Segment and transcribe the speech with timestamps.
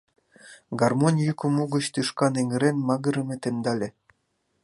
[0.79, 3.89] Гармонь йӱкым угыч тӱшкан эҥырен магырыме темдале.